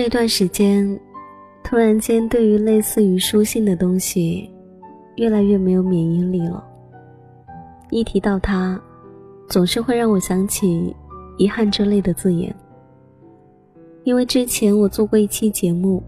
[0.00, 0.96] 这段时间，
[1.64, 4.48] 突然间对于类似于书信的东西，
[5.16, 6.64] 越来越没有免疫力了。
[7.90, 8.80] 一提到它，
[9.48, 10.94] 总是会让我想起
[11.36, 12.54] 遗憾之类的字眼。
[14.04, 16.00] 因为之前我做过一期节目，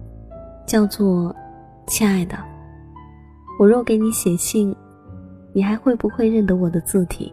[0.65, 1.35] 叫做
[1.89, 2.39] “亲爱的，
[3.59, 4.73] 我若给你写信，
[5.53, 7.33] 你还会不会认得我的字体？”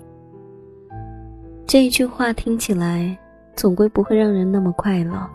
[1.67, 3.15] 这一句话听起来，
[3.55, 5.29] 总归不会让人那么快乐。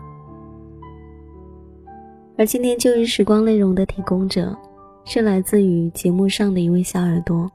[2.35, 4.57] 而今天旧日时光内容的提供者，
[5.05, 7.49] 是来自于节目上的一位小耳朵。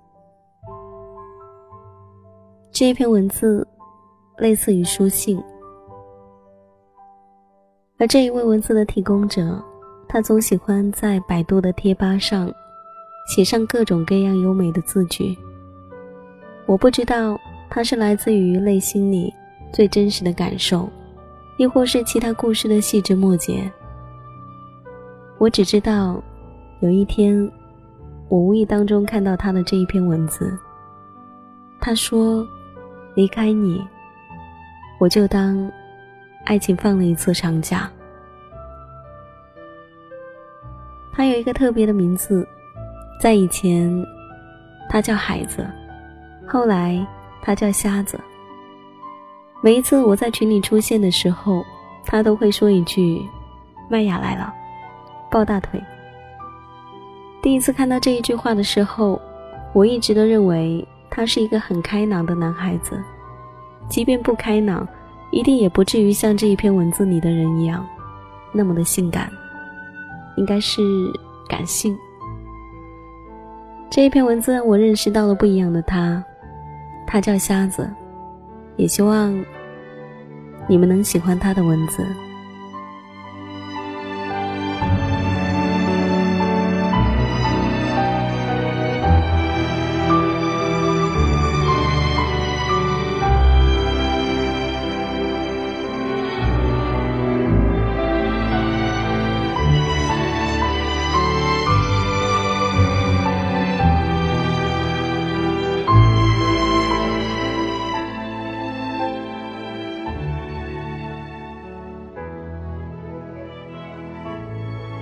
[2.70, 3.66] 这一篇文字，
[4.36, 5.42] 类似于书信。
[7.98, 9.60] 而这一位文字的提供者，
[10.08, 12.48] 他总喜欢在百度的贴吧上，
[13.34, 15.36] 写上各种各样优美的字句。
[16.66, 17.36] 我不知道
[17.68, 19.34] 他是来自于内心里
[19.72, 20.88] 最真实的感受，
[21.56, 23.68] 亦或是其他故事的细枝末节。
[25.38, 26.20] 我只知道，
[26.80, 27.48] 有一天，
[28.28, 30.58] 我无意当中看到他的这一篇文字。
[31.80, 32.44] 他说
[33.14, 33.80] ：“离开你，
[34.98, 35.70] 我就当
[36.44, 37.88] 爱情放了一次长假。”
[41.14, 42.44] 他有一个特别的名字，
[43.20, 44.04] 在以前，
[44.88, 45.64] 他叫海子，
[46.48, 47.06] 后来
[47.40, 48.18] 他叫瞎子。
[49.62, 51.64] 每一次我在群里出现的时候，
[52.04, 53.24] 他都会说一句
[53.88, 54.52] ：“麦雅来了。”
[55.30, 55.82] 抱大腿。
[57.40, 59.20] 第一次看到这一句话的时候，
[59.72, 63.00] 我一直都认为他是一个很开朗的男孩子，
[63.88, 64.86] 即便不开朗，
[65.30, 67.86] 一定也不至于像这一篇文字里的人一样，
[68.52, 69.30] 那么的性感，
[70.36, 70.82] 应该是
[71.48, 71.96] 感性。
[73.88, 76.22] 这一篇文字让我认识到了不一样的他，
[77.06, 77.88] 他叫瞎子，
[78.76, 79.32] 也希望
[80.66, 82.04] 你们能喜欢他的文字。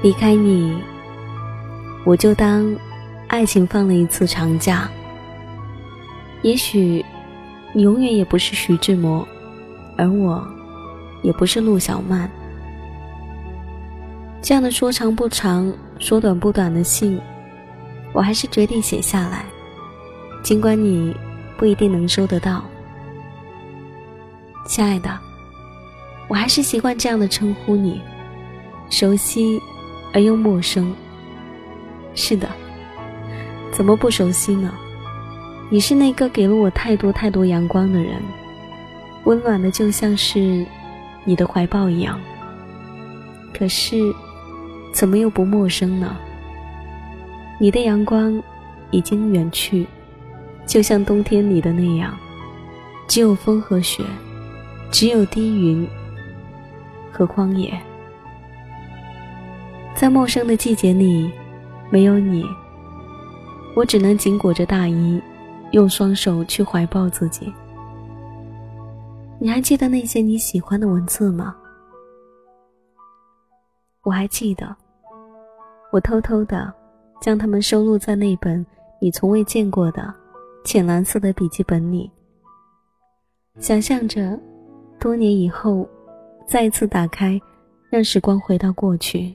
[0.06, 0.72] 离开你，
[2.04, 2.72] 我就当
[3.26, 4.88] 爱情放了一次长假。
[6.42, 7.04] 也许
[7.72, 9.26] 你永远也不是徐志摩，
[9.98, 10.46] 而我
[11.24, 12.30] 也不是陆小曼。
[14.40, 17.20] 这样的说长不长，说短不短的信，
[18.12, 19.44] 我还是决定写下来，
[20.40, 21.12] 尽管你
[21.56, 22.62] 不一定能收得到。
[24.68, 25.18] 亲爱的，
[26.28, 28.00] 我还是习惯这样的称呼你，
[28.88, 29.60] 熟悉。
[30.12, 30.94] 而又陌生。
[32.14, 32.48] 是的，
[33.72, 34.72] 怎么不熟悉呢？
[35.68, 38.22] 你是那个给了我太多太多阳光的人，
[39.24, 40.64] 温暖的就像是
[41.24, 42.18] 你的怀抱一样。
[43.52, 44.14] 可是，
[44.92, 46.16] 怎么又不陌生呢？
[47.58, 48.42] 你的阳光
[48.90, 49.86] 已经远去，
[50.66, 52.16] 就像冬天里的那样，
[53.08, 54.04] 只有风和雪，
[54.90, 55.88] 只有低云
[57.10, 57.78] 和荒野。
[59.98, 61.32] 在陌生的季节里，
[61.90, 62.44] 没有你，
[63.74, 65.20] 我只能紧裹着大衣，
[65.70, 67.50] 用双手去怀抱自己。
[69.38, 71.56] 你还记得那些你喜欢的文字吗？
[74.02, 74.76] 我还记得，
[75.90, 76.70] 我偷偷的
[77.22, 78.64] 将它们收录在那本
[79.00, 80.12] 你从未见过的
[80.62, 82.10] 浅蓝色的笔记本里，
[83.60, 84.38] 想象着
[85.00, 85.88] 多年以后
[86.46, 87.40] 再次打开，
[87.88, 89.34] 让时光回到过去。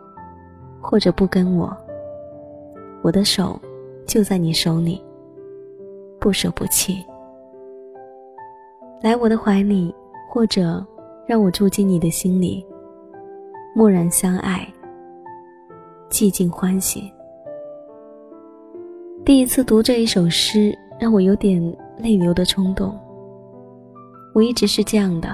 [0.81, 1.75] 或者不跟我，
[3.03, 3.59] 我的手
[4.05, 5.01] 就在你手里，
[6.19, 7.05] 不舍不弃。
[9.01, 9.93] 来我的怀里，
[10.29, 10.85] 或者
[11.25, 12.65] 让我住进你的心里，
[13.75, 14.67] 默然相爱，
[16.09, 17.11] 寂静欢喜。
[19.23, 21.61] 第一次读这一首诗，让我有点
[21.97, 22.97] 泪流的冲动。
[24.33, 25.29] 我一直是这样的，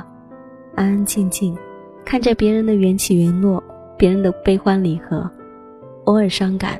[0.75, 1.57] 安安静静，
[2.05, 3.63] 看着别人的缘起缘落，
[3.97, 5.29] 别人的悲欢离合，
[6.07, 6.79] 偶尔伤感，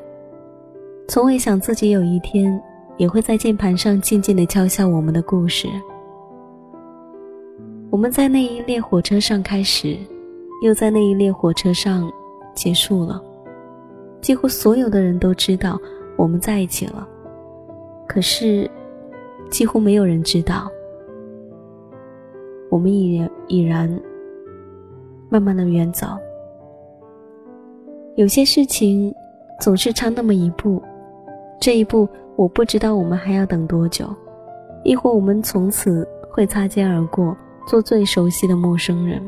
[1.05, 2.57] 从未想自己有一天
[2.95, 5.67] 也会在键盘上静静地敲下我们的故事。
[7.89, 9.97] 我们在那一列火车上开始，
[10.63, 12.09] 又在那一列火车上
[12.55, 13.21] 结束了。
[14.21, 15.77] 几乎所有的人都知道
[16.15, 17.05] 我们在一起了，
[18.07, 18.69] 可是，
[19.49, 20.71] 几乎没有人知道，
[22.69, 24.01] 我们已然已然
[25.27, 26.07] 慢慢的远走。
[28.17, 29.13] 有些事情
[29.61, 30.81] 总是差那么一步，
[31.59, 34.07] 这一步我不知道我们还要等多久，
[34.83, 37.37] 亦或我们从此会擦肩而过。
[37.67, 39.21] 做最熟悉的陌生人，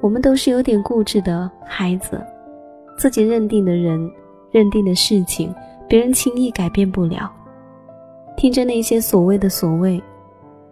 [0.00, 2.18] 我们都是有点固执的孩子，
[2.96, 4.10] 自己认定的人、
[4.50, 5.54] 认定的事情，
[5.86, 7.30] 别人轻易改变不了。
[8.34, 10.02] 听着那些所谓的所谓，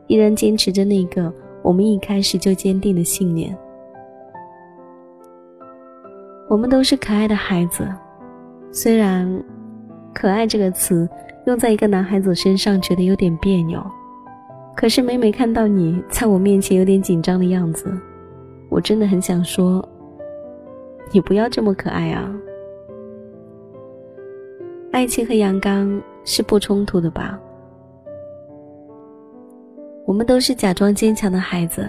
[0.07, 1.31] 依然坚持着那个
[1.63, 3.55] 我们一开始就坚定的信念。
[6.55, 7.85] 我们都是可爱的孩子，
[8.71, 9.29] 虽然
[10.15, 11.09] “可爱”这个词
[11.47, 13.85] 用在一个男孩子身上，觉得有点别扭。
[14.77, 17.93] 可是每每看到你在我面前有点紧张的样子，
[18.69, 19.85] 我真的很想说
[21.11, 22.33] ：“你不要这么可爱啊！”
[24.93, 27.37] 爱情和阳刚是不冲突的吧？
[30.07, 31.85] 我们都是假装坚强的孩子，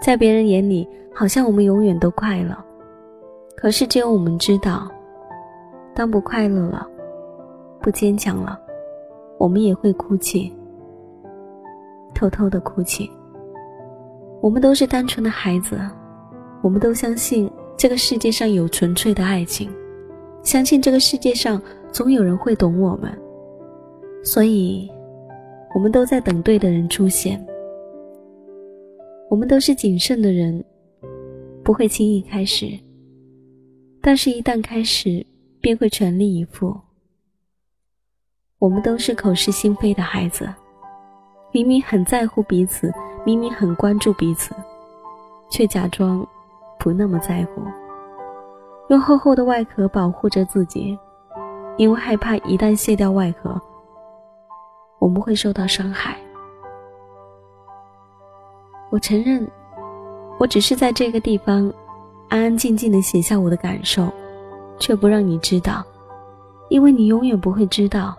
[0.00, 2.56] 在别人眼里好像我们永远都快乐，
[3.62, 4.90] 可是只有我们知道，
[5.94, 6.84] 当不快乐了，
[7.80, 8.58] 不坚强了，
[9.38, 10.52] 我们也会哭泣。
[12.12, 13.08] 偷偷的哭泣。
[14.40, 15.78] 我们都是单纯的孩子，
[16.60, 19.72] 我们都相信这个世界上有纯粹的爱情，
[20.42, 21.62] 相信这个世界上
[21.92, 23.16] 总有人会懂我们，
[24.24, 24.90] 所以，
[25.72, 27.40] 我们都在等对的人出现。
[29.30, 30.64] 我们都是谨慎的人，
[31.62, 32.66] 不会轻易开始，
[34.02, 35.24] 但是一旦开始，
[35.60, 36.78] 便会全力以赴。
[38.58, 40.52] 我们都是口是心非的孩子。
[41.52, 42.92] 明明很在乎彼此，
[43.24, 44.54] 明明很关注彼此，
[45.50, 46.26] 却假装
[46.78, 47.62] 不那么在乎，
[48.88, 50.98] 用厚厚的外壳保护着自己，
[51.76, 53.60] 因为害怕一旦卸掉外壳，
[54.98, 56.16] 我们会受到伤害。
[58.90, 59.46] 我承认，
[60.38, 61.72] 我只是在这个地方
[62.32, 64.10] 安安静静的写下我的感受，
[64.78, 65.84] 却不让你知道，
[66.70, 68.16] 因为你永远不会知道，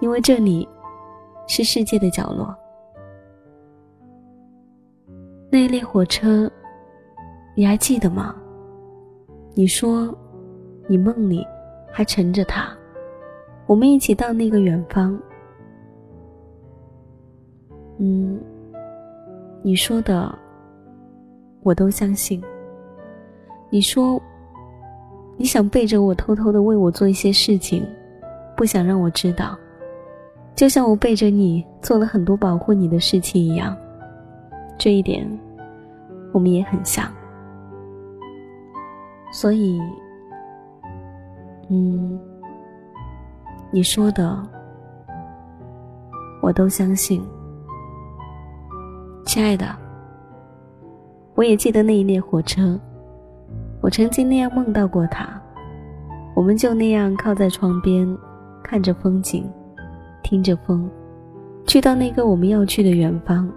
[0.00, 0.68] 因为这里。
[1.48, 2.52] 是世界的角落。
[5.48, 6.50] 那一列火车，
[7.54, 8.34] 你还记得吗？
[9.54, 10.12] 你说，
[10.88, 11.46] 你梦里
[11.92, 12.68] 还乘着它，
[13.66, 15.16] 我们一起到那个远方。
[17.98, 18.40] 嗯，
[19.62, 20.36] 你说的，
[21.62, 22.42] 我都相信。
[23.76, 24.18] 你说，
[25.36, 27.86] 你想背着我偷偷的为我做一些事情，
[28.56, 29.54] 不想让我知道。
[30.54, 33.76] 就像我背着你做了很多保护你的事情一样，
[34.78, 35.28] 这一点
[36.32, 37.04] 我们也很像。
[39.30, 39.78] 所以，
[41.68, 42.18] 嗯，
[43.70, 44.42] 你说的
[46.40, 47.22] 我都相信，
[49.26, 49.66] 亲爱的。
[51.34, 52.80] 我也记得那一列火车，
[53.86, 55.40] 我曾经那样梦到过他，
[56.34, 58.18] 我们就那样靠在窗边，
[58.60, 59.48] 看着风景。
[60.24, 60.90] 听着风，
[61.68, 63.48] 去到那个我们要去的远方。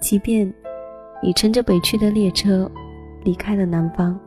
[0.00, 0.50] 即便
[1.22, 2.70] 你乘着北去的列车
[3.22, 4.18] 离开了南方，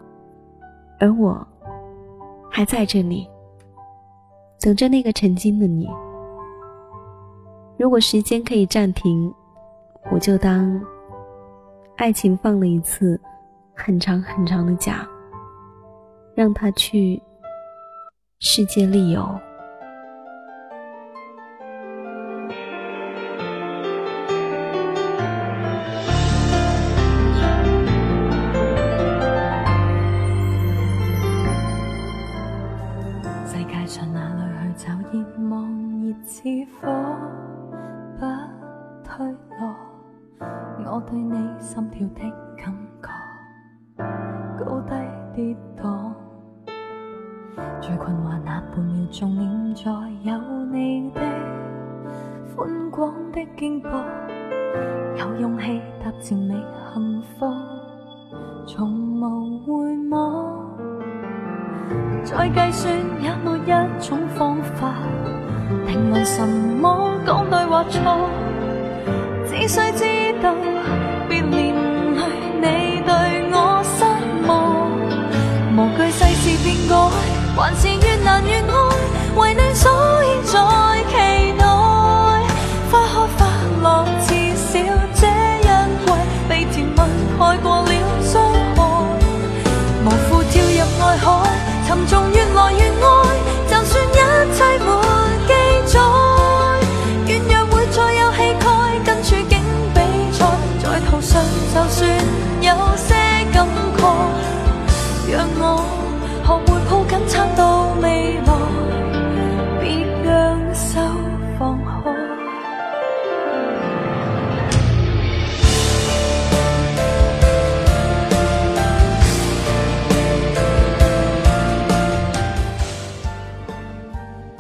[1.00, 1.44] 而我
[2.48, 3.28] 还在这里
[4.62, 5.90] 等着那个曾经的你。
[7.76, 9.34] 如果时间可以暂停，
[10.12, 10.80] 我就当
[11.96, 13.20] 爱情放了一次
[13.80, 15.08] 很长很长的假，
[16.36, 17.22] 让他去
[18.40, 19.24] 世界旅游。
[33.46, 36.44] 世界上哪里去找热望热似
[36.82, 36.92] 火
[38.20, 38.26] 不
[39.08, 39.26] 退
[39.60, 39.76] 落？
[40.86, 42.47] 我对你心跳的。
[45.38, 46.12] 跌宕。
[47.80, 49.92] 最困惑那半秒钟，念在
[50.24, 50.36] 有
[50.72, 51.22] 你的
[52.56, 54.04] 宽广的肩膊，
[55.16, 56.56] 有勇气踏前觅
[56.92, 57.46] 幸福，
[58.66, 58.90] 从
[59.22, 60.66] 无回望。
[62.24, 62.92] 再计算
[63.22, 64.96] 有没一种方法，
[65.86, 68.28] 定论什么讲对或错，
[69.46, 70.56] 只需知道
[79.86, 80.17] 爱，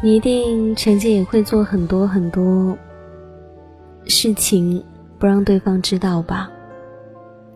[0.08, 2.78] 你一定曾经也会做很多很多
[4.06, 4.82] 事情，
[5.20, 6.50] 不让对方知道吧？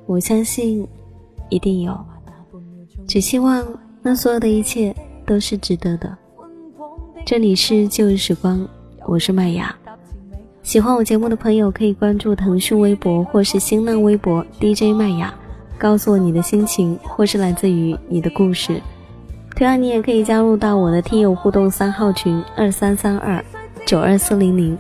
[0.06, 0.86] 我相信，
[1.48, 1.98] 一定有。
[3.08, 3.66] 只希望。
[4.02, 4.94] 那所有的一切
[5.26, 6.14] 都是值得的。
[7.26, 8.68] 这里是旧日时光，
[9.08, 9.74] 我是麦雅。
[10.62, 15.34] 喜欢我节目的朋友可以关注腾讯微博或是新浪微博 DJ 麦雅，
[15.78, 18.82] 告诉我你的心情或是来自于你的故事。
[19.62, 23.46] 同样，你也可以加入到我的听友互动三号群二三三二
[23.86, 24.76] 九二四零零，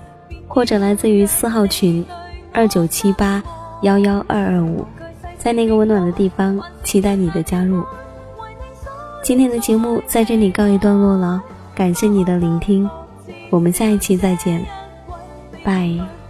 [0.48, 2.04] 或者来自于四号群
[2.52, 3.44] 二九七八
[3.84, 4.84] 幺幺二二五，
[5.38, 7.84] 在那个温暖的地方，期待你的加入。
[9.22, 11.44] 今天的节目在这里告一段落了，
[11.76, 12.90] 感谢你的聆听，
[13.52, 14.66] 我们下一期再见，
[15.64, 16.21] 拜。